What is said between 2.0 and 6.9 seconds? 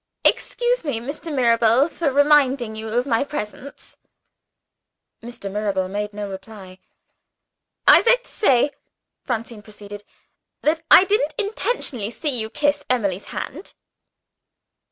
reminding you of my presence." Mr. Mirabel made no reply.